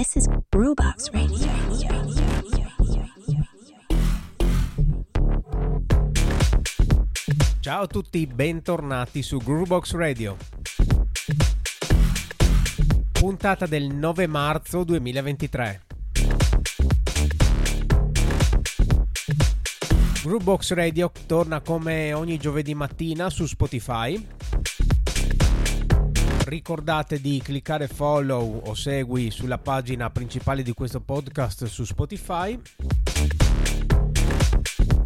[0.00, 1.46] This is Brewbox Radio.
[7.60, 10.38] Ciao a tutti, bentornati su Groovebox Radio.
[13.12, 15.82] Puntata del 9 marzo 2023.
[20.22, 24.26] Groovebox Radio torna come ogni giovedì mattina su Spotify.
[26.50, 32.60] Ricordate di cliccare follow o segui sulla pagina principale di questo podcast su Spotify.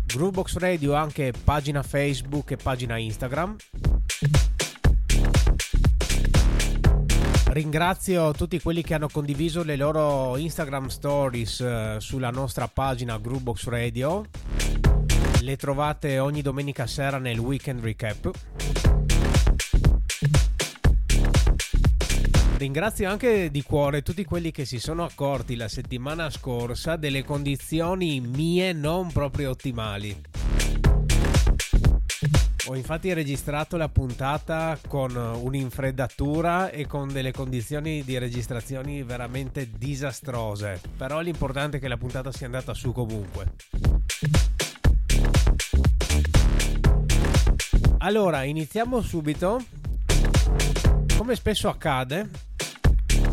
[0.07, 3.57] Groovebox Radio ha anche pagina Facebook e pagina Instagram.
[7.49, 13.67] Ringrazio tutti quelli che hanno condiviso le loro Instagram stories eh, sulla nostra pagina Groovebox
[13.67, 14.25] Radio.
[15.43, 18.94] Le trovate ogni domenica sera nel weekend recap.
[22.57, 28.21] Ringrazio anche di cuore tutti quelli che si sono accorti la settimana scorsa delle condizioni
[28.21, 30.23] mie non proprio ottimali.
[32.67, 40.81] Ho infatti registrato la puntata con un'infreddatura e con delle condizioni di registrazione veramente disastrose,
[40.97, 43.53] però l'importante è che la puntata sia andata su comunque.
[47.99, 49.63] Allora, iniziamo subito,
[51.25, 52.29] come spesso accade,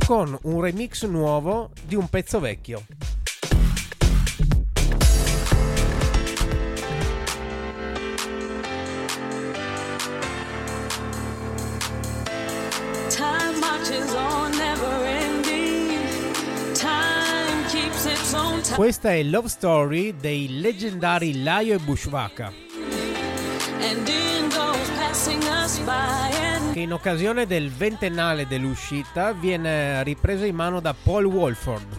[0.05, 2.85] con un remix nuovo di un pezzo vecchio.
[13.09, 15.99] Time marches on, never ending.
[16.73, 18.77] Time keeps its own time.
[18.77, 22.53] Questa è Love Story dei leggendari Laio e Bushwaka,
[23.81, 26.60] And in goes passing us by.
[26.71, 31.97] Che in occasione del ventennale dell'uscita viene ripresa in mano da Paul Wolford.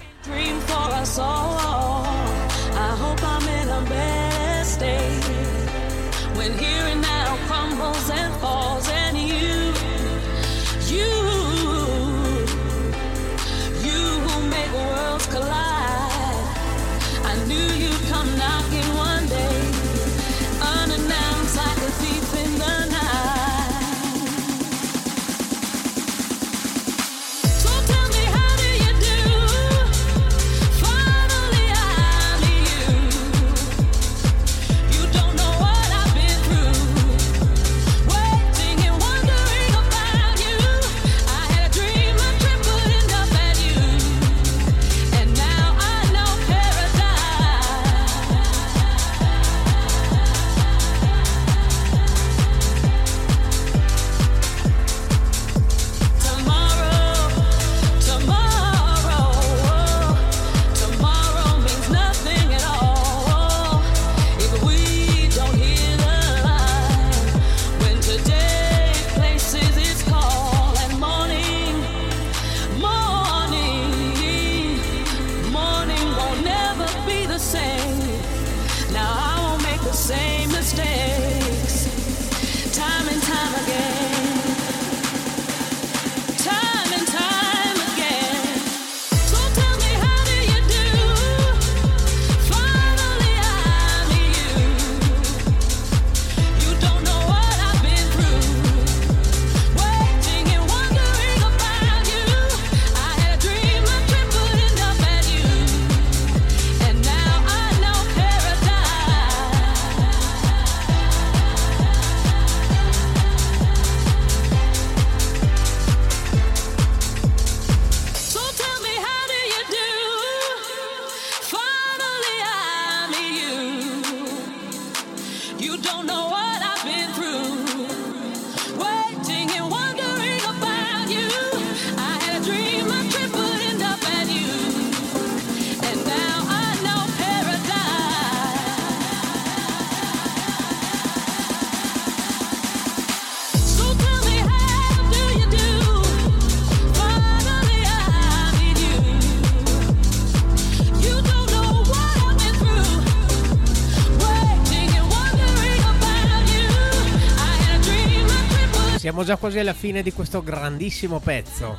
[159.23, 161.79] Siamo già quasi alla fine di questo grandissimo pezzo.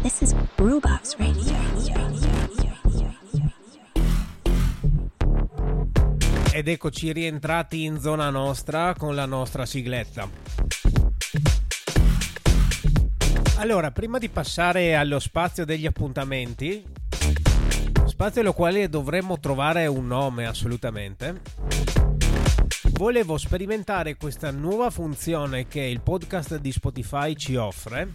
[0.00, 1.56] This is Brewbox Radio.
[6.50, 10.67] Ed eccoci rientrati in zona nostra con la nostra sigletta.
[13.58, 16.84] Allora, prima di passare allo spazio degli appuntamenti,
[18.06, 21.40] spazio allo quale dovremmo trovare un nome assolutamente,
[22.92, 28.12] volevo sperimentare questa nuova funzione che il podcast di Spotify ci offre.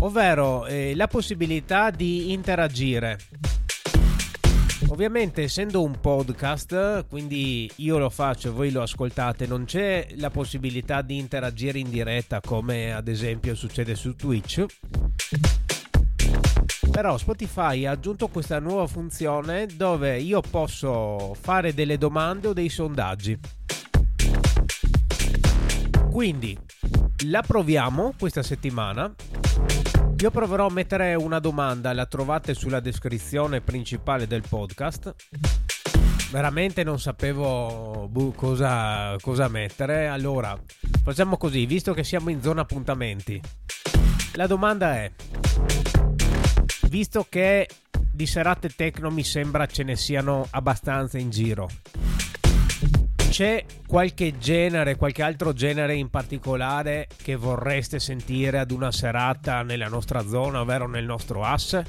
[0.00, 3.18] Ovvero eh, la possibilità di interagire.
[4.88, 10.30] Ovviamente essendo un podcast, quindi io lo faccio e voi lo ascoltate, non c'è la
[10.30, 14.64] possibilità di interagire in diretta come ad esempio succede su Twitch.
[16.90, 22.68] Però Spotify ha aggiunto questa nuova funzione dove io posso fare delle domande o dei
[22.68, 23.36] sondaggi.
[26.10, 26.56] Quindi
[27.26, 29.12] la proviamo questa settimana.
[30.24, 35.14] Io proverò a mettere una domanda, la trovate sulla descrizione principale del podcast.
[36.30, 40.08] Veramente non sapevo boh, cosa, cosa mettere.
[40.08, 40.58] Allora,
[41.02, 43.38] facciamo così, visto che siamo in zona appuntamenti.
[44.36, 45.12] La domanda è,
[46.88, 47.68] visto che
[48.10, 51.68] di serate techno mi sembra ce ne siano abbastanza in giro,
[53.34, 59.88] c'è qualche genere, qualche altro genere in particolare che vorreste sentire ad una serata nella
[59.88, 61.84] nostra zona, ovvero nel nostro asse?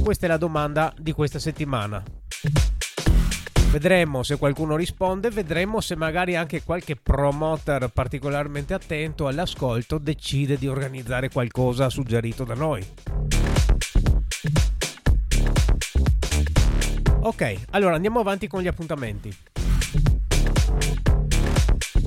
[0.00, 2.00] Questa è la domanda di questa settimana.
[3.72, 10.68] Vedremo se qualcuno risponde, vedremo se magari anche qualche promoter particolarmente attento all'ascolto decide di
[10.68, 12.86] organizzare qualcosa suggerito da noi.
[17.26, 19.36] Ok, allora andiamo avanti con gli appuntamenti.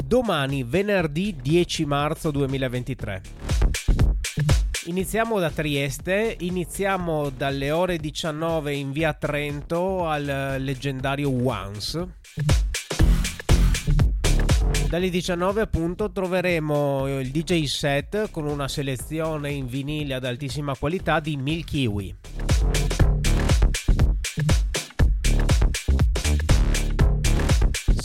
[0.06, 3.21] Domani, venerdì 10 marzo 2023.
[4.86, 12.07] Iniziamo da Trieste, iniziamo dalle ore 19 in via Trento al leggendario Once.
[14.88, 21.19] Dalle 19 appunto troveremo il DJ set con una selezione in vinile ad altissima qualità
[21.19, 22.15] di Milky Way.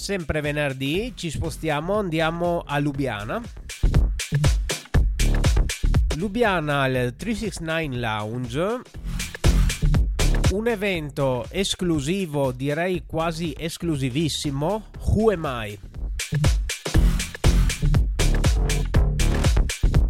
[0.05, 3.41] Sempre venerdì ci spostiamo, andiamo a Lubiana.
[6.17, 8.83] Lubiana al 369 Lounge.
[10.51, 14.91] Un evento esclusivo, direi quasi esclusivissimo.
[15.07, 15.79] Who am I?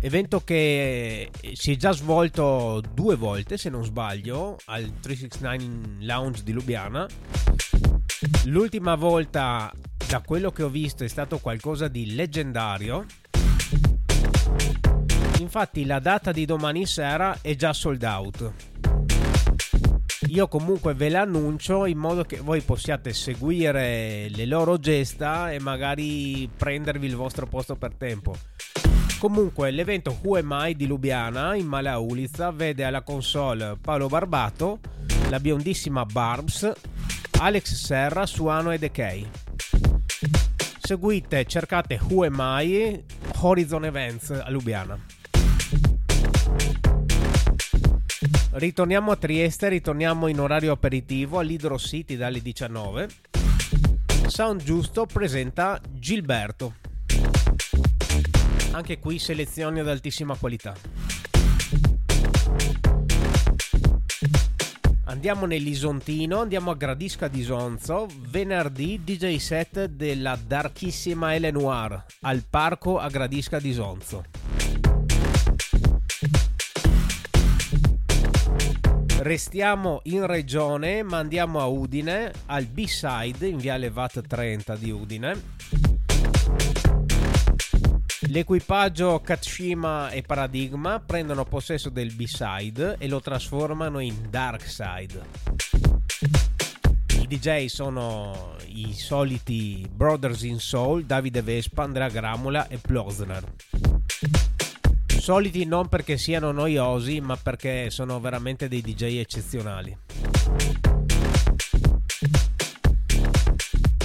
[0.00, 6.50] Evento che si è già svolto due volte, se non sbaglio, al 369 Lounge di
[6.50, 7.06] Lubiana.
[8.46, 9.72] L'ultima volta,
[10.14, 13.04] da quello che ho visto, è stato qualcosa di leggendario.
[15.40, 18.52] Infatti la data di domani sera è già sold out.
[20.28, 26.48] Io comunque ve l'annuncio in modo che voi possiate seguire le loro gesta e magari
[26.56, 28.36] prendervi il vostro posto per tempo.
[29.18, 34.78] Comunque l'evento Who Am I di Lubiana in Mala Uliza vede alla console Paolo Barbato,
[35.28, 36.72] la biondissima Barbs,
[37.40, 39.43] Alex Serra, Suano e Decay.
[40.86, 43.02] Seguite, cercate Who Am I
[43.38, 44.98] Horizon Events a Lubiana.
[48.50, 53.08] Ritorniamo a Trieste, ritorniamo in orario aperitivo all'Hydro City dalle 19.
[54.26, 56.74] Sound Giusto presenta Gilberto.
[58.72, 60.74] Anche qui selezioni ad altissima qualità.
[65.26, 72.44] Andiamo nell'Isontino, andiamo a Gradisca di Sonzo, venerdì DJ set della darchissima Ele Noir al
[72.46, 74.24] parco a Gradisca di Sonzo.
[79.20, 85.93] Restiamo in regione, ma andiamo a Udine, al B-Side in Viale Vat 30 di Udine.
[88.34, 95.22] L'equipaggio Katshima e Paradigma prendono possesso del B-Side e lo trasformano in Dark Side.
[97.20, 103.44] I DJ sono i soliti Brothers in Soul, Davide Vespa, Andrea Gramola e Plosner.
[105.06, 109.96] Soliti non perché siano noiosi, ma perché sono veramente dei DJ eccezionali.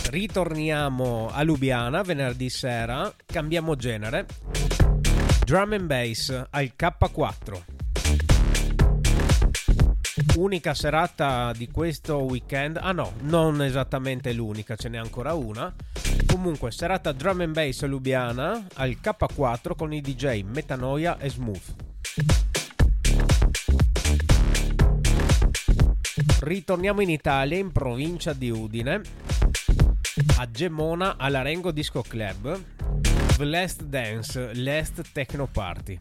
[0.09, 4.25] ritorniamo a Lubiana venerdì sera, cambiamo genere.
[5.45, 7.61] Drum and bass al K4.
[10.37, 15.73] Unica serata di questo weekend, ah no, non esattamente l'unica, ce n'è ancora una.
[16.25, 21.75] Comunque, serata drum and bass a Lubiana al K4 con i DJ Metanoia e Smooth.
[26.39, 29.28] Ritorniamo in Italia, in provincia di Udine
[30.39, 32.63] a Gemona all'Arengo Disco Club,
[33.36, 36.00] The Last Dance, Last Techno Party.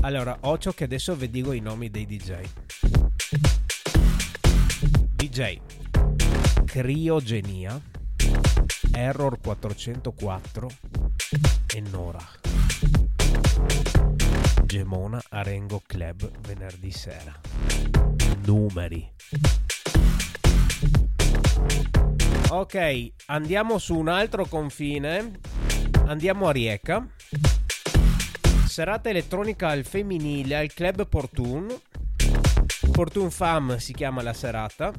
[0.00, 2.34] Allora, occhio che adesso vi dico i nomi dei DJ.
[5.14, 5.58] DJ
[6.64, 7.80] Criogenia,
[8.90, 10.70] Error 404
[11.72, 12.28] e Nora.
[14.64, 17.32] Gemona Arengo Club venerdì sera.
[18.44, 19.12] Numeri.
[22.50, 25.40] Ok, andiamo su un altro confine.
[26.06, 27.06] Andiamo a Rieca.
[28.66, 31.74] Serata elettronica al femminile al club Portun.
[32.92, 34.92] Portun Fam si chiama la serata.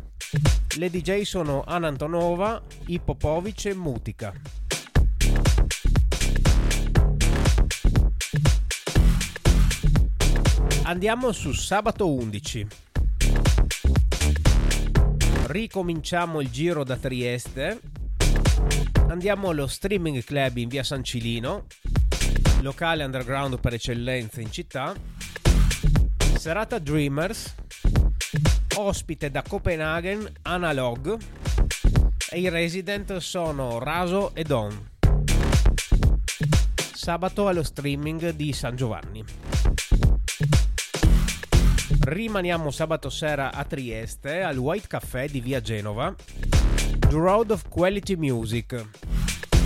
[0.78, 4.34] Le DJ sono Anna Antonova, Ippopovic e Mutica.
[10.84, 12.85] Andiamo su sabato 11.
[15.56, 17.80] Ricominciamo il giro da Trieste.
[19.08, 21.68] Andiamo allo streaming club in via San Cilino,
[22.60, 24.94] locale underground per eccellenza in città.
[26.36, 27.56] Serata Dreamers,
[28.76, 31.18] ospite da Copenaghen Analog
[32.32, 34.90] e i resident sono Raso e Don.
[36.94, 39.24] Sabato allo streaming di San Giovanni.
[42.08, 46.14] Rimaniamo sabato sera a Trieste al White Café di via Genova.
[47.00, 48.86] The Road of Quality Music.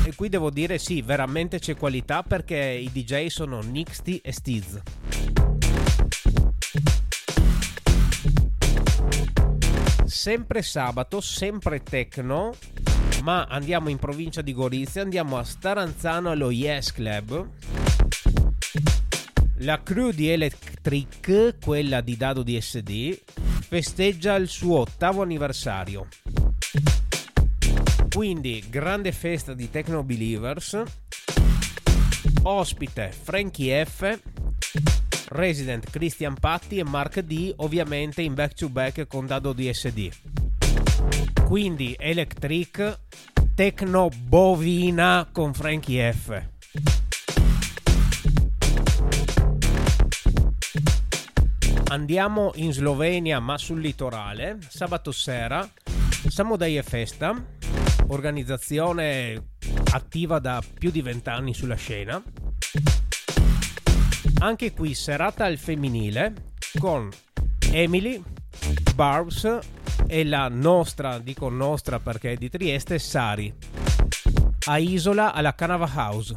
[0.06, 4.82] E qui devo dire sì, veramente c'è qualità perché i DJ sono Nixty e Stiz.
[10.06, 12.56] Sempre sabato, sempre techno,
[13.22, 17.79] ma andiamo in provincia di Gorizia, andiamo a Staranzano allo Yes Club.
[19.62, 23.20] La crew di Electric, quella di Dado DSD,
[23.68, 26.08] festeggia il suo ottavo anniversario.
[28.10, 30.82] Quindi, grande festa di Techno Believers.
[32.44, 34.20] Ospite Frankie F,
[35.28, 40.10] Resident Christian Patti e Mark D, ovviamente in back to back con Dado DSD.
[41.44, 43.00] Quindi Electric,
[43.56, 46.48] Techno Bovina con Frankie F.
[51.90, 55.68] Andiamo in Slovenia ma sul litorale, sabato sera,
[56.28, 57.34] Samodaie Festa,
[58.10, 59.54] organizzazione
[59.92, 62.22] attiva da più di vent'anni sulla scena.
[64.42, 67.10] Anche qui serata al femminile con
[67.72, 68.22] Emily,
[68.94, 69.58] Barbs
[70.06, 73.52] e la nostra, dico nostra perché è di Trieste, Sari,
[74.68, 76.36] a Isola alla Canava House.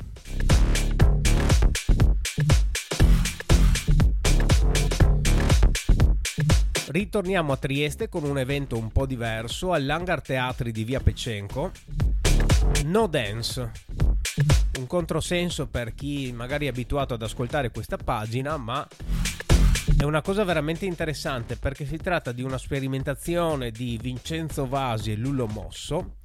[6.92, 11.72] Ritorniamo a Trieste con un evento un po' diverso all'Hangar Teatri di Via Pecenco.
[12.84, 13.70] No Dance.
[14.76, 18.86] Un controsenso per chi magari è abituato ad ascoltare questa pagina, ma
[19.96, 25.16] è una cosa veramente interessante perché si tratta di una sperimentazione di Vincenzo Vasi e
[25.16, 26.16] Lullo Mosso.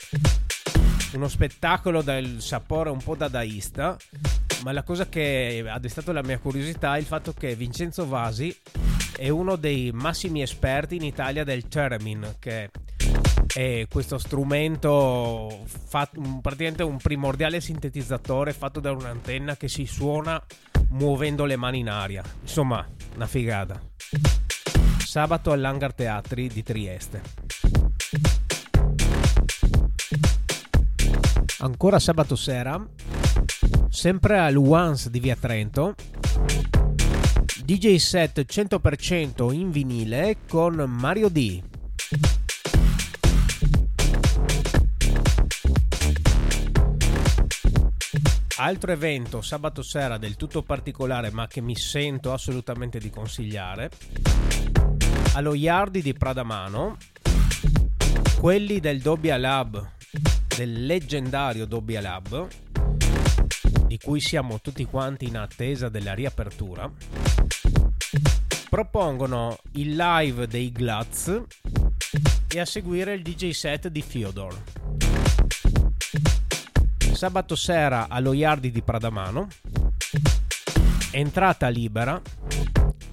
[1.14, 3.96] Uno spettacolo dal sapore un po' dadaista,
[4.64, 8.56] ma la cosa che ha destato la mia curiosità è il fatto che Vincenzo Vasi
[9.16, 12.70] è uno dei massimi esperti in Italia del theremin, che
[13.54, 20.42] è questo strumento fatto, praticamente un primordiale sintetizzatore fatto da un'antenna che si suona
[20.90, 22.24] muovendo le mani in aria.
[22.42, 22.86] Insomma,
[23.16, 23.82] una figata.
[25.00, 27.22] Sabato all'Hangar Teatri di Trieste.
[31.60, 32.86] Ancora sabato sera,
[33.98, 35.96] sempre al Once di Via Trento,
[37.64, 41.64] DJ set 100% in vinile con Mario D.
[48.58, 53.90] Altro evento sabato sera del tutto particolare ma che mi sento assolutamente di consigliare.
[55.34, 56.98] Allo Yardi di Pradamano.
[58.40, 59.96] Quelli del Dobbia Lab
[60.56, 62.48] del leggendario Dobbia Lab
[63.98, 66.90] di cui siamo tutti quanti in attesa della riapertura
[68.70, 71.42] propongono il live dei Glutz
[72.48, 74.56] e a seguire il DJ set di Fyodor.
[77.14, 79.48] Sabato sera allo Yardi di Pradamano.
[81.10, 82.22] Entrata libera,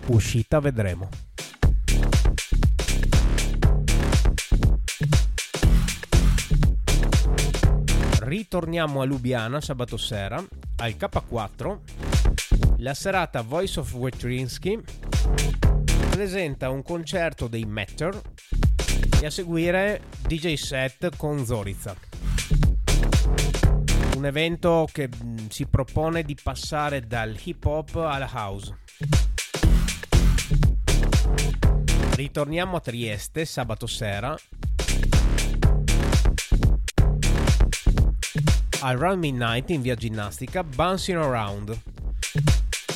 [0.06, 1.08] uscita vedremo.
[8.20, 10.44] Ritorniamo a Lubiana sabato sera
[10.76, 11.78] al K4
[12.78, 14.80] la serata Voice of Wetrinsky
[16.10, 18.20] presenta un concerto dei Matter
[19.20, 21.94] e a seguire DJ set con Zoriza.
[24.16, 28.76] Un evento che mh, si propone di passare dal hip hop alla house.
[32.14, 34.36] Ritorniamo a Trieste sabato sera
[38.84, 41.80] al Round Midnight in via ginnastica Bouncing Around.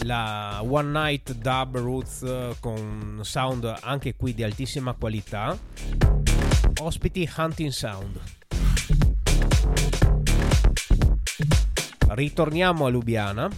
[0.03, 5.57] La One Night Dub Roots eh, con sound anche qui di altissima qualità.
[6.83, 8.21] Ospiti Hunting Sound.
[12.09, 13.49] Ritorniamo a Lubiana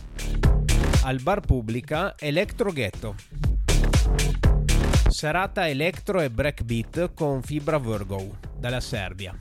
[1.03, 3.17] al bar pubblica Electro Ghetto.
[5.09, 9.37] Serata electro e breakbeat con Fibra Virgo dalla Serbia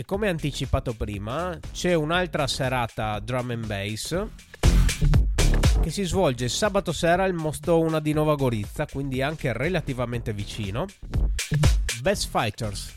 [0.00, 4.26] E come anticipato prima, c'è un'altra serata drum and bass
[5.82, 10.86] che si svolge sabato sera al Mostona di Nova Gorizia, quindi anche relativamente vicino.
[12.00, 12.96] Best Fighters.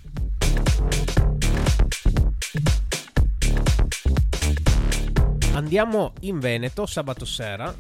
[5.51, 7.75] Andiamo in Veneto sabato sera.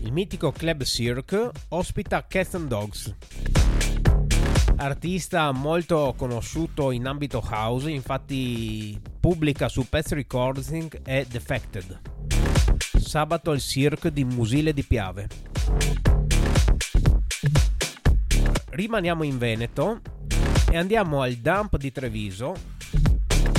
[0.00, 3.14] Il mitico Club Cirque ospita Cats and Dogs
[4.76, 12.00] artista molto conosciuto in ambito house, infatti pubblica su Pets Recording e Defected.
[12.98, 15.28] Sabato al Cirque di Musile di Piave.
[18.70, 20.00] Rimaniamo in Veneto
[20.70, 22.54] e andiamo al Dump di Treviso,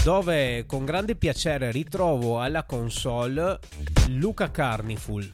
[0.04, 3.60] dove con grande piacere ritrovo alla console
[4.10, 5.32] Luca Carniful.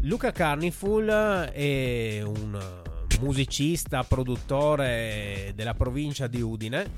[0.00, 2.58] Luca Carniful è un
[3.22, 6.90] musicista, produttore della provincia di Udine,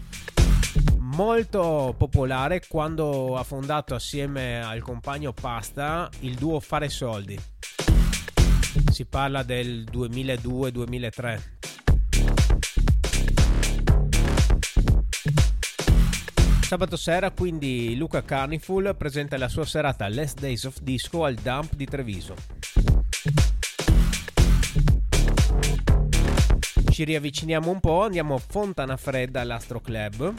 [0.98, 7.38] molto popolare quando ha fondato assieme al compagno Pasta il duo Fare Soldi.
[8.90, 11.40] Si parla del 2002-2003.
[16.62, 21.74] Sabato sera quindi Luca Carniful presenta la sua serata Last Days of Disco al Dump
[21.74, 22.34] di Treviso.
[26.94, 30.32] Ci riavviciniamo un po', andiamo a Fontana Fredda all'Astro Club.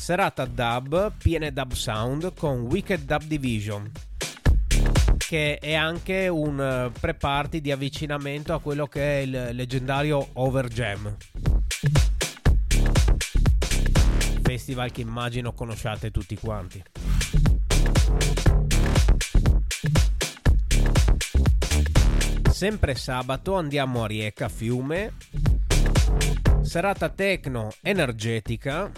[0.00, 3.90] Serata dub, piene dub sound con Wicked Dub Division,
[5.18, 10.68] che è anche un eh, pre-party di avvicinamento a quello che è il leggendario Over
[10.68, 11.16] Jam.
[14.40, 16.82] Festival che immagino conosciate tutti quanti.
[22.62, 25.14] Sempre sabato andiamo a Rieca Fiume.
[26.60, 28.88] Serata tecno energetica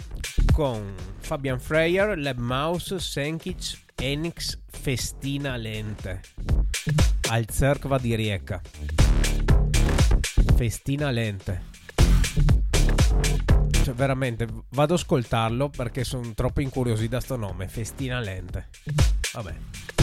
[0.53, 6.21] con Fabian Freyer, Lab Mouse, Senkic, Enix, Festina Lente.
[7.31, 8.61] Al Cercva di Rieca.
[10.55, 11.63] Festina Lente.
[13.83, 17.67] Cioè, veramente, vado ad ascoltarlo perché sono troppo incuriosito da sto nome.
[17.67, 18.67] Festina Lente.
[19.33, 19.94] Vabbè.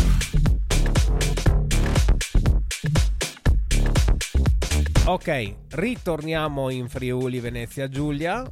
[5.04, 8.48] Ok, ritorniamo in Friuli Venezia Giulia,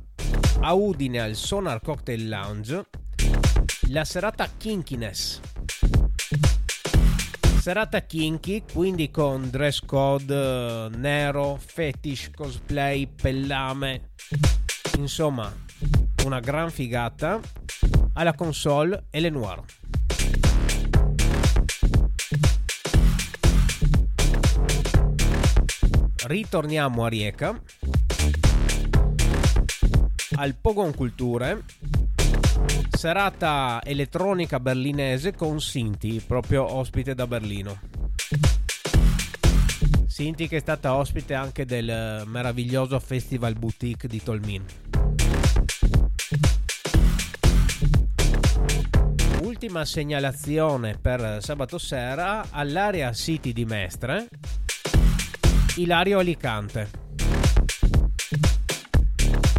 [0.63, 2.87] a Udine al Sonar Cocktail Lounge,
[3.91, 5.41] la serata Kinkiness.
[7.61, 14.11] Serata kinky, quindi con dress code eh, nero, fetish, cosplay, pellame,
[14.97, 15.55] insomma,
[16.25, 17.39] una gran figata
[18.15, 19.63] alla console e le noir.
[26.31, 27.61] Ritorniamo a Rieca
[30.37, 31.65] al Pogon Culture.
[32.89, 37.81] Serata elettronica berlinese con Sinti proprio ospite da Berlino.
[40.07, 44.65] Sinti che è stata ospite anche del meraviglioso festival boutique di Tolmin.
[49.43, 54.29] Ultima segnalazione per sabato sera all'area City di Mestre
[55.81, 56.91] Ilario Alicante.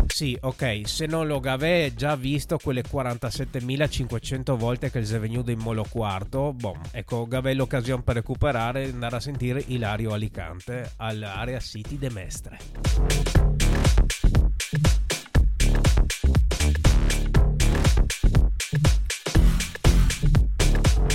[0.06, 5.50] Sì, ok, se non lo avete già visto quelle 47.500 volte che il è venuto
[5.50, 10.92] in Molo Quarto, boh, ecco, avete l'occasione per recuperare e andare a sentire Ilario Alicante
[10.98, 12.60] all'area City de Mestre.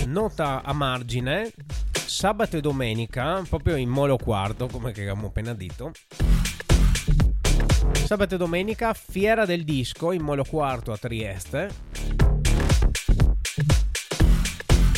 [0.06, 1.52] Nota a margine,
[2.06, 5.92] sabato e domenica, proprio in Molo Quarto, come che abbiamo appena detto.
[8.04, 11.68] Sabato e domenica, Fiera del Disco in Molo Quarto a Trieste.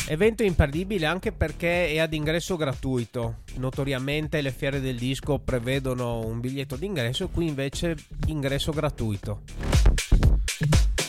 [0.07, 3.41] Evento imperdibile anche perché è ad ingresso gratuito.
[3.55, 7.95] Notoriamente le fiere del disco prevedono un biglietto d'ingresso, qui invece
[8.27, 9.41] ingresso gratuito.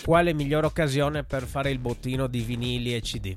[0.02, 3.36] Quale migliore occasione per fare il bottino di vinili e CD?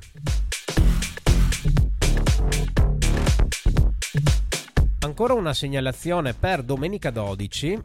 [5.03, 7.77] Ancora una segnalazione per domenica 12.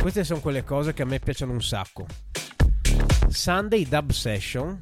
[0.00, 2.06] Queste sono quelle cose che a me piacciono un sacco.
[3.28, 4.80] Sunday Dub Session,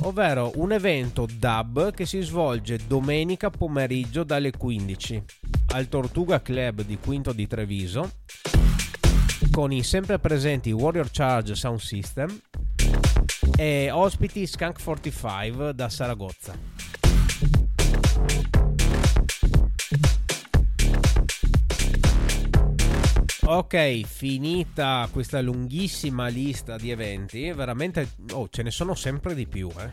[0.00, 5.24] ovvero un evento dub che si svolge domenica pomeriggio dalle 15
[5.74, 8.10] al Tortuga Club di Quinto di Treviso
[9.50, 12.40] con i sempre presenti Warrior Charge Sound System
[13.58, 16.89] e ospiti Skunk 45 da Saragozza.
[23.52, 29.68] Ok, finita questa lunghissima lista di eventi, veramente oh, ce ne sono sempre di più.
[29.76, 29.90] Eh.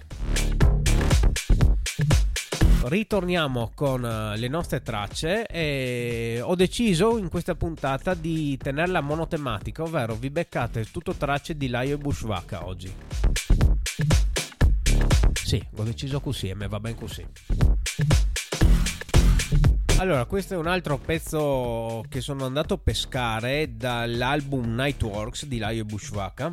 [2.84, 9.82] Ritorniamo con eh, le nostre tracce e ho deciso in questa puntata di tenerla monotematica,
[9.82, 12.94] ovvero vi beccate tutto tracce di Laio e Bushwaka oggi.
[15.34, 17.26] Sì, ho deciso così e me va ben così.
[20.00, 25.86] Allora, questo è un altro pezzo che sono andato a pescare dall'album Nightworks di Laio
[25.86, 26.52] Bushwaka.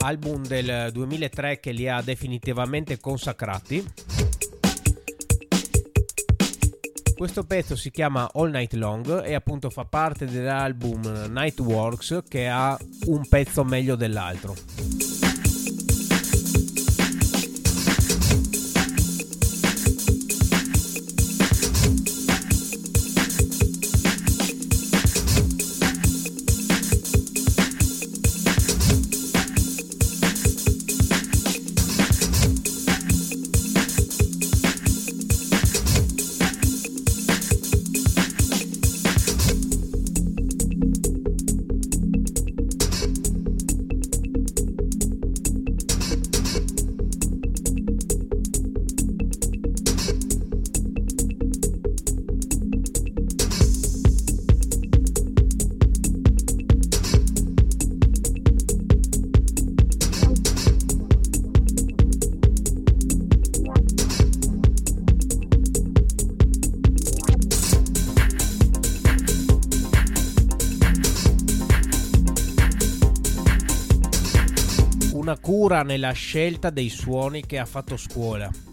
[0.00, 3.82] Album del 2003 che li ha definitivamente consacrati.
[7.20, 12.78] Questo pezzo si chiama All Night Long e appunto fa parte dell'album Nightworks che ha
[13.08, 14.54] un pezzo meglio dell'altro.
[75.70, 78.69] Una cura nella scelta dei suoni che ha fatto scuola.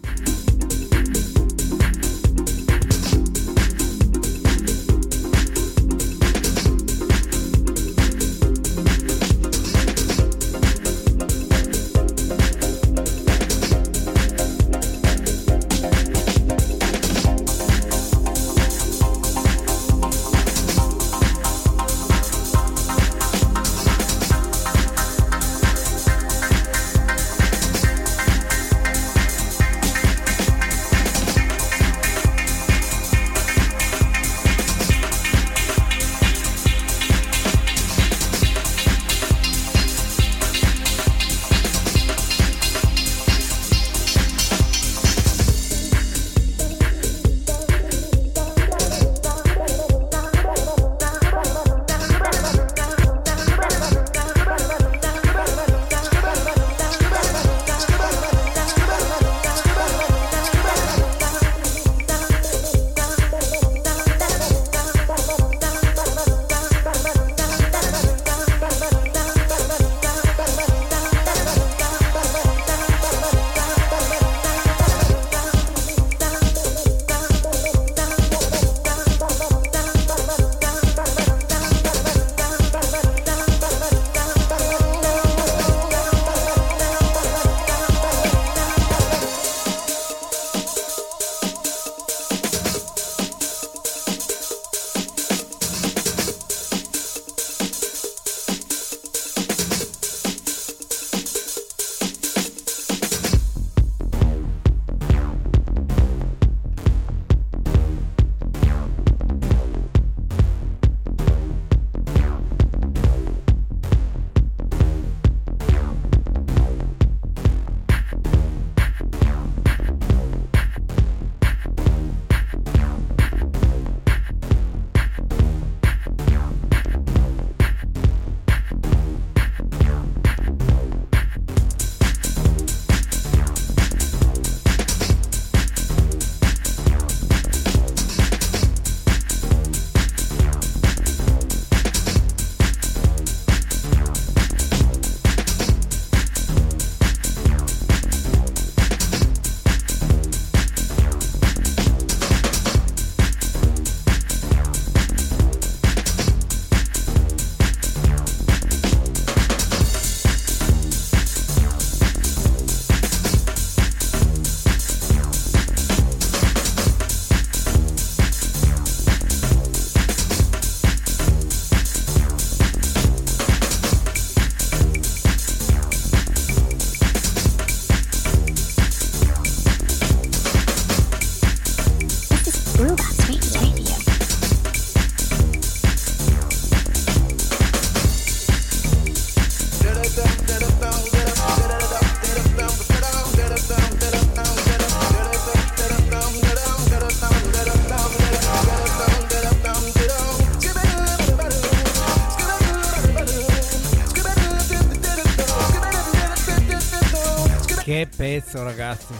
[207.88, 209.14] Che pezzo, ragazzi.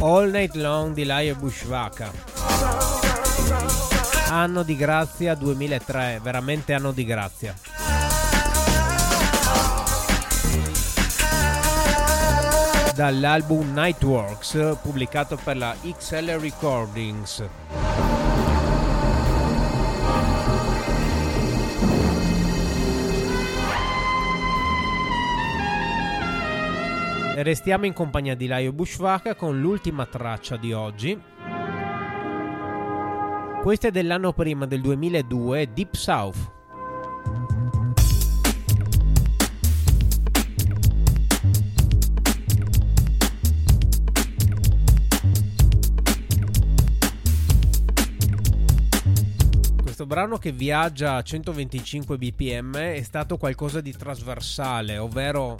[0.00, 2.10] All Night Long di Laia Bushwaka.
[4.28, 7.54] Anno di grazia 2003, veramente anno di grazia.
[12.96, 17.44] Dall'album Nightworks pubblicato per la XL Recordings.
[27.40, 31.16] Restiamo in compagnia di Laio Bushwaka con l'ultima traccia di oggi.
[33.62, 36.56] Questa è dell'anno prima del 2002, Deep South.
[50.08, 55.56] Brano che viaggia a 125 bpm è stato qualcosa di trasversale, ovvero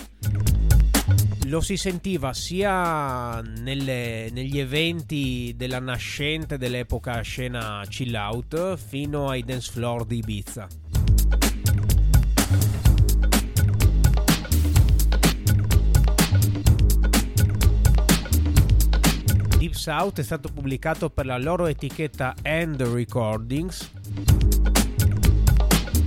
[1.49, 9.43] lo si sentiva sia nelle- negli eventi della nascente dell'epoca scena chill out fino ai
[9.43, 10.67] dance floor di Ibiza.
[19.57, 23.91] Deep South è stato pubblicato per la loro etichetta End Recordings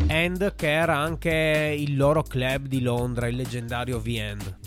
[0.08, 4.61] End che era anche il loro club di Londra, il leggendario V-End.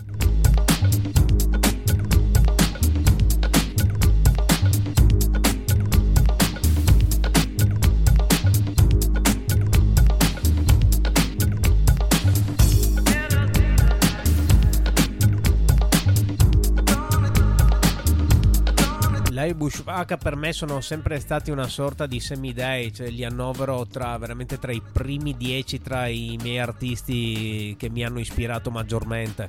[19.44, 24.16] Lei Bushwaka per me sono sempre stati una sorta di semidei, cioè li annovero tra,
[24.16, 29.48] veramente tra i primi dieci tra i miei artisti che mi hanno ispirato maggiormente.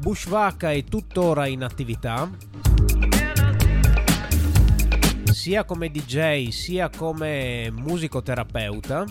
[0.00, 2.30] Bushwaka è tuttora in attività,
[5.32, 9.04] sia come DJ sia come musicoterapeuta.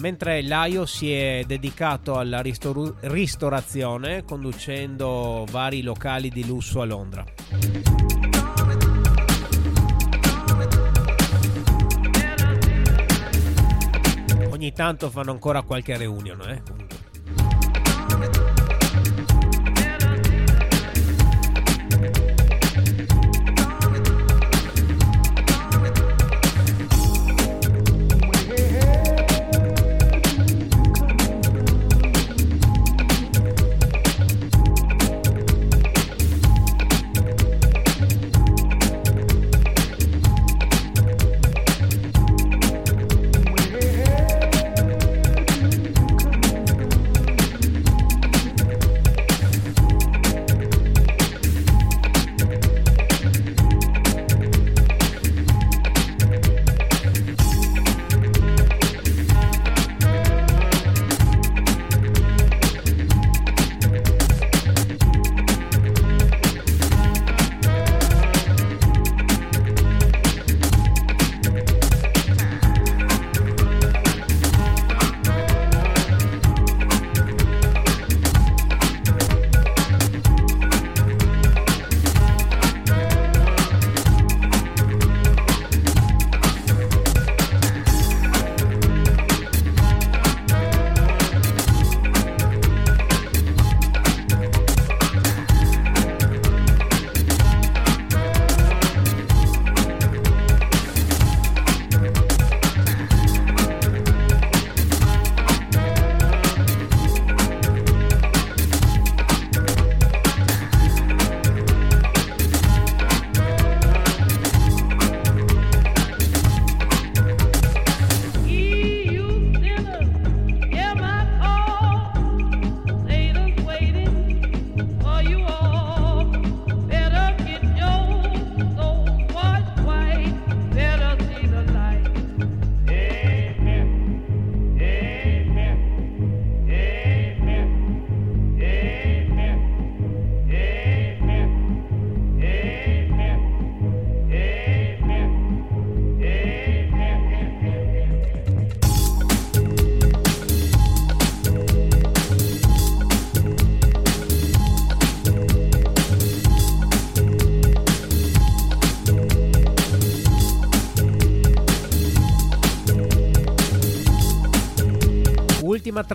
[0.00, 7.24] Mentre Laio si è dedicato alla ristoru- ristorazione conducendo vari locali di lusso a Londra.
[14.50, 16.79] Ogni tanto fanno ancora qualche reunion, eh?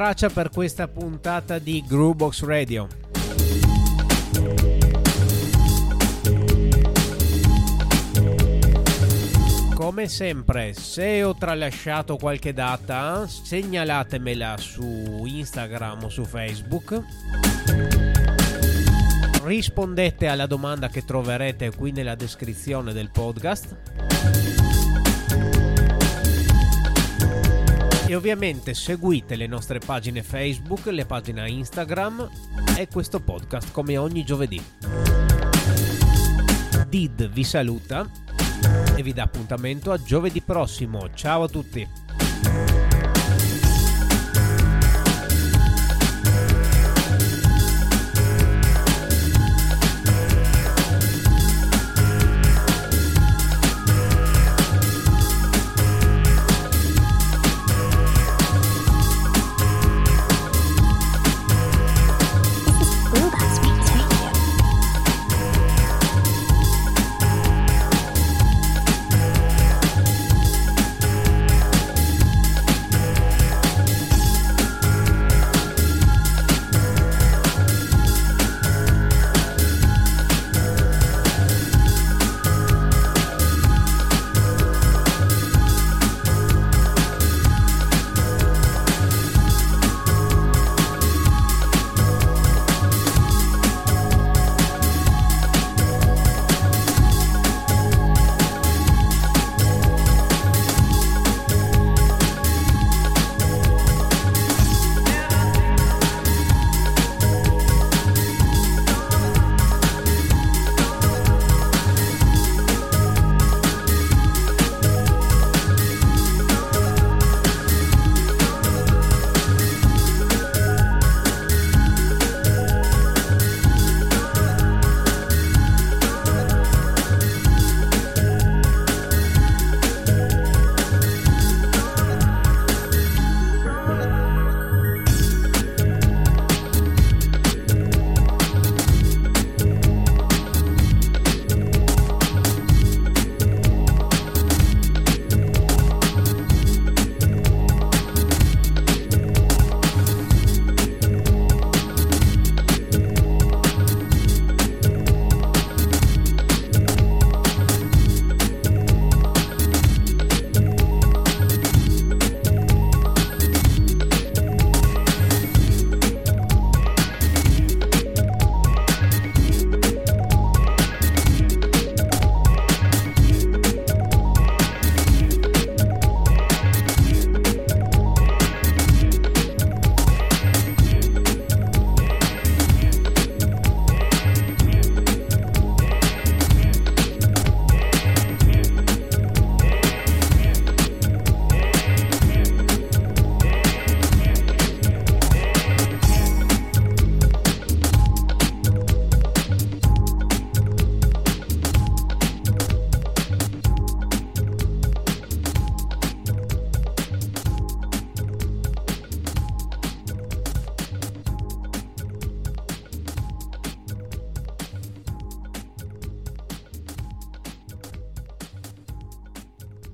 [0.05, 2.87] Traccia per questa puntata di Groovebox Radio.
[9.73, 17.01] Come sempre, se ho tralasciato qualche data, segnalatemela su Instagram o su Facebook.
[19.41, 24.64] Rispondete alla domanda che troverete qui nella descrizione del podcast.
[28.07, 32.29] E ovviamente seguite le nostre pagine Facebook, le pagine Instagram
[32.77, 34.63] e questo podcast come ogni giovedì.
[36.87, 38.07] Did vi saluta
[38.95, 41.09] e vi dà appuntamento a giovedì prossimo.
[41.13, 41.87] Ciao a tutti!